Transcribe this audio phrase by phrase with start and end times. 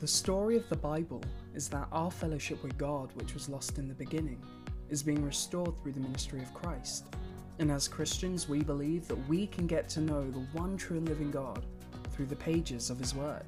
[0.00, 1.24] The story of the Bible
[1.56, 4.40] is that our fellowship with God, which was lost in the beginning,
[4.90, 7.06] is being restored through the ministry of Christ.
[7.58, 11.08] And as Christians, we believe that we can get to know the one true and
[11.08, 11.66] living God
[12.12, 13.44] through the pages of His Word.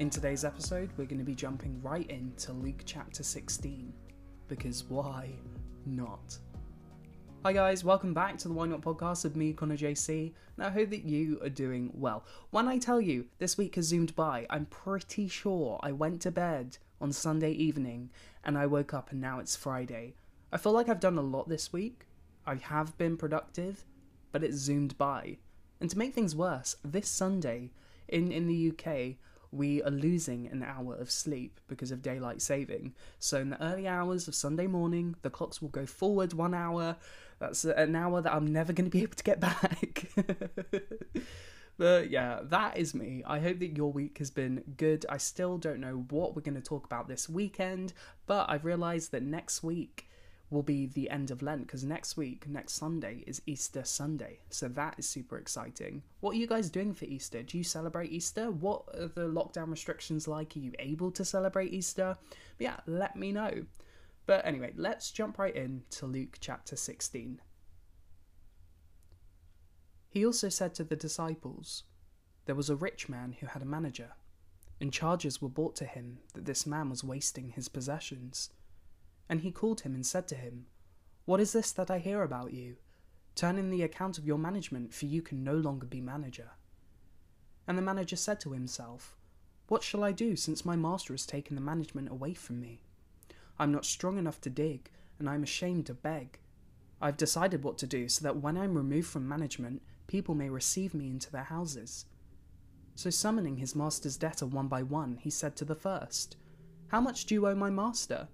[0.00, 3.92] In today's episode, we're going to be jumping right into Luke chapter 16,
[4.48, 5.30] because why
[5.86, 6.36] not?
[7.44, 10.70] Hi guys, welcome back to the Why Not podcast of me, Conner JC, and I
[10.70, 12.24] hope that you are doing well.
[12.50, 16.30] When I tell you this week has zoomed by, I'm pretty sure I went to
[16.30, 18.10] bed on Sunday evening
[18.44, 20.14] and I woke up and now it's Friday.
[20.52, 22.06] I feel like I've done a lot this week.
[22.46, 23.84] I have been productive,
[24.30, 25.38] but it's zoomed by.
[25.80, 27.72] And to make things worse, this Sunday
[28.06, 29.16] in, in the UK,
[29.52, 32.94] we are losing an hour of sleep because of daylight saving.
[33.18, 36.96] So, in the early hours of Sunday morning, the clocks will go forward one hour.
[37.38, 40.10] That's an hour that I'm never going to be able to get back.
[41.76, 43.22] but yeah, that is me.
[43.26, 45.04] I hope that your week has been good.
[45.08, 47.92] I still don't know what we're going to talk about this weekend,
[48.26, 50.08] but I've realised that next week
[50.52, 54.40] will be the end of Lent because next week, next Sunday, is Easter Sunday.
[54.50, 56.02] So that is super exciting.
[56.20, 57.42] What are you guys doing for Easter?
[57.42, 58.50] Do you celebrate Easter?
[58.50, 60.54] What are the lockdown restrictions like?
[60.54, 62.16] Are you able to celebrate Easter?
[62.58, 63.64] But yeah, let me know.
[64.26, 67.40] But anyway, let's jump right in to Luke chapter 16.
[70.10, 71.84] He also said to the disciples,
[72.44, 74.10] There was a rich man who had a manager,
[74.80, 78.50] and charges were brought to him that this man was wasting his possessions.
[79.28, 80.66] And he called him and said to him,
[81.24, 82.76] What is this that I hear about you?
[83.34, 86.50] Turn in the account of your management, for you can no longer be manager.
[87.66, 89.16] And the manager said to himself,
[89.68, 92.82] What shall I do, since my master has taken the management away from me?
[93.58, 96.38] I'm not strong enough to dig, and I'm ashamed to beg.
[97.00, 100.94] I've decided what to do so that when I'm removed from management, people may receive
[100.94, 102.06] me into their houses.
[102.94, 106.36] So, summoning his master's debtor one by one, he said to the first,
[106.88, 108.28] How much do you owe my master?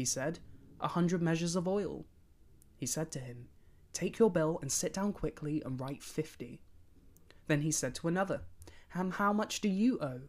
[0.00, 0.38] He said,
[0.80, 2.06] A hundred measures of oil.
[2.74, 3.48] He said to him,
[3.92, 6.62] Take your bill and sit down quickly and write fifty.
[7.48, 8.40] Then he said to another,
[8.94, 10.22] And how much do you owe?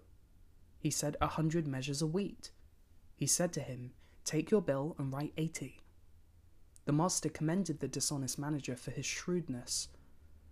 [0.77, 2.51] He said, A hundred measures of wheat.
[3.15, 3.93] He said to him,
[4.25, 5.79] Take your bill and write eighty.
[6.83, 9.87] The master commended the dishonest manager for his shrewdness.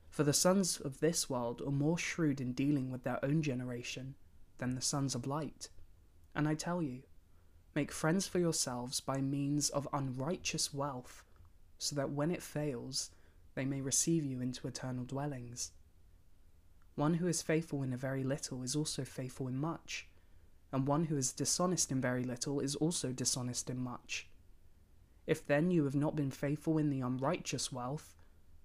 [0.07, 4.15] For the sons of this world are more shrewd in dealing with their own generation
[4.59, 5.67] than the sons of light.
[6.33, 7.01] And I tell you,
[7.75, 11.23] Make friends for yourselves by means of unrighteous wealth,
[11.77, 13.11] so that when it fails,
[13.55, 15.71] they may receive you into eternal dwellings.
[16.95, 20.07] One who is faithful in a very little is also faithful in much,
[20.71, 24.27] and one who is dishonest in very little is also dishonest in much.
[25.27, 28.15] If then you have not been faithful in the unrighteous wealth,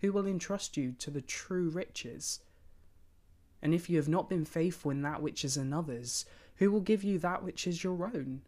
[0.00, 2.40] who will entrust you to the true riches?
[3.62, 6.24] And if you have not been faithful in that which is another's,
[6.56, 8.42] who will give you that which is your own?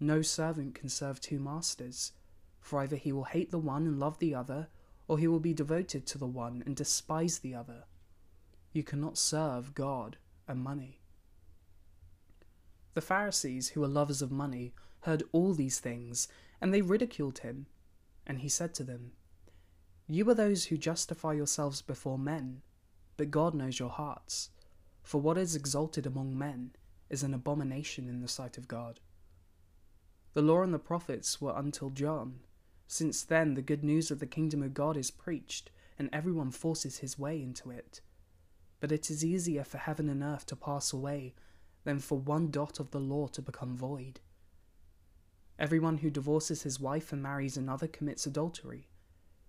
[0.00, 2.12] No servant can serve two masters,
[2.58, 4.68] for either he will hate the one and love the other,
[5.06, 7.84] or he will be devoted to the one and despise the other.
[8.72, 10.16] You cannot serve God
[10.48, 11.00] and money.
[12.94, 16.28] The Pharisees, who were lovers of money, heard all these things,
[16.60, 17.66] and they ridiculed him.
[18.26, 19.12] And he said to them,
[20.06, 22.62] You are those who justify yourselves before men,
[23.16, 24.50] but God knows your hearts.
[25.02, 26.72] For what is exalted among men
[27.08, 29.00] is an abomination in the sight of God.
[30.32, 32.40] The law and the prophets were until John.
[32.86, 36.98] Since then, the good news of the kingdom of God is preached, and everyone forces
[36.98, 38.00] his way into it.
[38.78, 41.34] But it is easier for heaven and earth to pass away
[41.84, 44.20] than for one dot of the law to become void.
[45.58, 48.88] Everyone who divorces his wife and marries another commits adultery,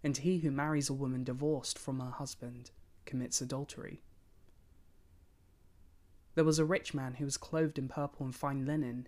[0.03, 2.71] and he who marries a woman divorced from her husband
[3.05, 4.01] commits adultery.
[6.35, 9.07] There was a rich man who was clothed in purple and fine linen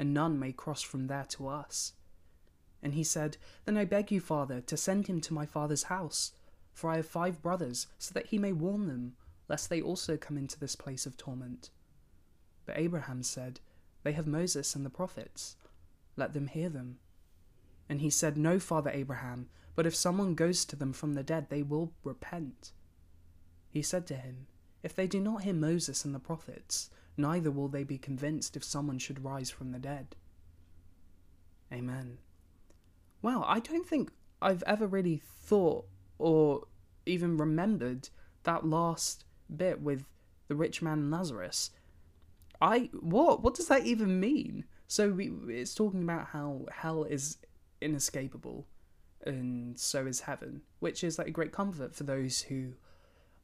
[0.00, 1.92] and none may cross from there to us.
[2.82, 3.36] And he said,
[3.66, 6.32] Then I beg you, father, to send him to my father's house,
[6.72, 9.12] for I have five brothers, so that he may warn them,
[9.46, 11.68] lest they also come into this place of torment.
[12.64, 13.60] But Abraham said,
[14.02, 15.56] They have Moses and the prophets.
[16.16, 16.98] Let them hear them.
[17.86, 21.50] And he said, No, father Abraham, but if someone goes to them from the dead,
[21.50, 22.72] they will repent.
[23.68, 24.46] He said to him,
[24.82, 28.64] If they do not hear Moses and the prophets, neither will they be convinced if
[28.64, 30.16] someone should rise from the dead.
[31.72, 32.18] Amen.
[33.22, 34.10] Wow, I don't think
[34.40, 35.86] I've ever really thought
[36.18, 36.64] or
[37.06, 38.08] even remembered
[38.44, 39.24] that last
[39.54, 40.04] bit with
[40.48, 41.70] the rich man and Lazarus.
[42.60, 44.64] I what what does that even mean?
[44.86, 47.38] So we, it's talking about how hell is
[47.80, 48.66] inescapable,
[49.24, 52.72] and so is heaven, which is like a great comfort for those who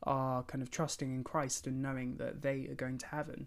[0.03, 3.47] are kind of trusting in Christ and knowing that they are going to heaven.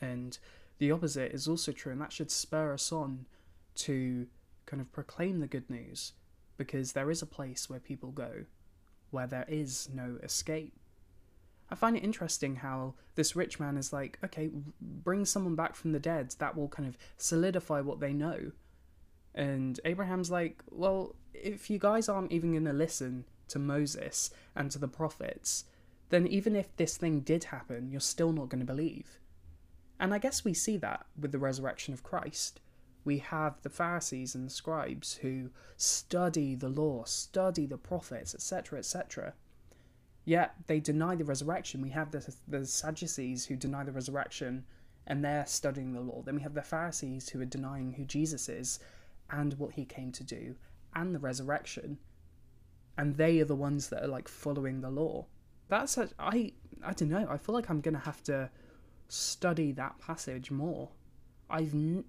[0.00, 0.38] And
[0.78, 3.26] the opposite is also true, and that should spur us on
[3.76, 4.26] to
[4.66, 6.12] kind of proclaim the good news
[6.56, 8.44] because there is a place where people go
[9.10, 10.74] where there is no escape.
[11.70, 14.50] I find it interesting how this rich man is like, okay,
[14.80, 18.52] bring someone back from the dead that will kind of solidify what they know.
[19.34, 24.70] And Abraham's like, well, if you guys aren't even going to listen to Moses and
[24.70, 25.64] to the prophets,
[26.08, 29.18] then even if this thing did happen, you're still not going to believe.
[30.00, 32.60] And I guess we see that with the resurrection of Christ.
[33.04, 38.78] We have the Pharisees and the scribes who study the law, study the prophets, etc.,
[38.78, 39.34] etc.
[40.24, 41.80] Yet they deny the resurrection.
[41.80, 44.64] We have the, the Sadducees who deny the resurrection
[45.06, 46.22] and they're studying the law.
[46.22, 48.78] Then we have the Pharisees who are denying who Jesus is
[49.30, 50.56] and what he came to do
[50.94, 51.98] and the resurrection.
[52.98, 55.26] And they are the ones that are like following the law.
[55.68, 56.52] That's a, I
[56.84, 57.26] I don't know.
[57.30, 58.50] I feel like I'm gonna have to
[59.08, 60.90] study that passage more.
[61.50, 62.04] I've n-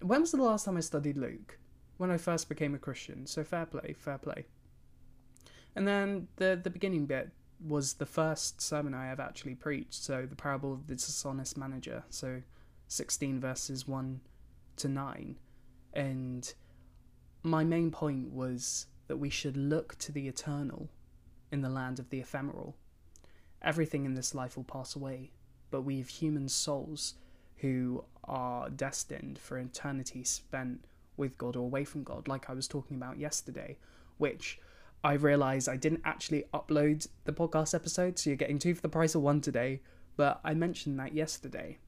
[0.00, 1.58] when was the last time I studied Luke?
[1.98, 3.26] When I first became a Christian.
[3.26, 4.46] So fair play, fair play.
[5.76, 7.30] And then the the beginning bit
[7.64, 10.02] was the first sermon I have actually preached.
[10.02, 12.02] So the parable of the dishonest manager.
[12.10, 12.42] So
[12.88, 14.20] sixteen verses one
[14.76, 15.38] to nine,
[15.92, 16.52] and
[17.42, 20.88] my main point was that we should look to the eternal
[21.50, 22.76] in the land of the ephemeral.
[23.60, 25.30] Everything in this life will pass away,
[25.72, 27.14] but we have human souls
[27.56, 30.84] who are destined for eternity spent
[31.16, 33.78] with God or away from God, like I was talking about yesterday,
[34.18, 34.60] which
[35.02, 38.88] I realised I didn't actually upload the podcast episode, so you're getting two for the
[38.88, 39.80] price of one today,
[40.16, 41.78] but I mentioned that yesterday.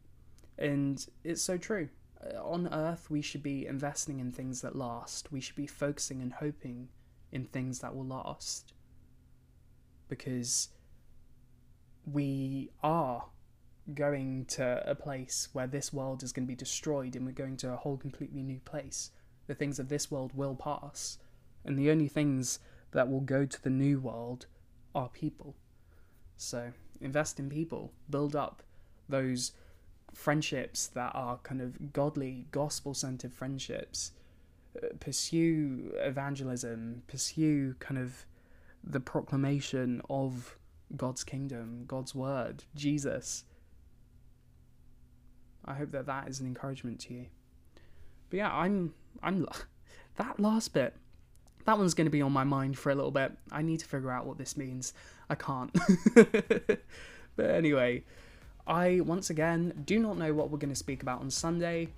[0.58, 1.88] And it's so true.
[2.24, 5.30] Uh, on earth, we should be investing in things that last.
[5.30, 6.88] We should be focusing and hoping
[7.30, 8.72] in things that will last.
[10.08, 10.68] Because
[12.10, 13.24] we are
[13.92, 17.56] going to a place where this world is going to be destroyed and we're going
[17.58, 19.10] to a whole completely new place.
[19.46, 21.18] The things of this world will pass,
[21.64, 22.60] and the only things
[22.92, 24.46] that will go to the new world
[24.94, 25.54] are people.
[26.36, 28.62] So invest in people, build up
[29.08, 29.52] those
[30.14, 34.12] friendships that are kind of godly, gospel centered friendships.
[34.82, 38.24] Uh, pursue evangelism, pursue kind of
[38.82, 40.56] the proclamation of
[40.96, 43.44] God's kingdom, God's word, Jesus
[45.66, 47.26] I hope that that is an encouragement to you.
[48.30, 49.46] But yeah, I'm I'm
[50.16, 50.94] that last bit.
[51.64, 53.32] That one's going to be on my mind for a little bit.
[53.50, 54.92] I need to figure out what this means.
[55.30, 55.74] I can't.
[56.14, 58.04] but anyway,
[58.66, 61.88] I once again do not know what we're going to speak about on Sunday,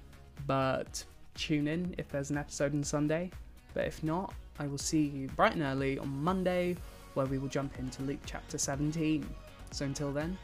[0.47, 1.05] but
[1.35, 3.31] tune in if there's an episode on Sunday.
[3.75, 6.77] But if not, I will see you bright and early on Monday
[7.15, 9.29] where we will jump into Luke chapter 17.
[9.73, 10.39] So until then,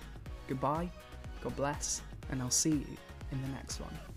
[0.48, 0.90] goodbye,
[1.42, 2.96] God bless, and I'll see you
[3.32, 4.11] in the next one.